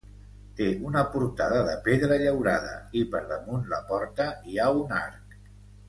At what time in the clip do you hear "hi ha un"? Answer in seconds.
4.53-4.99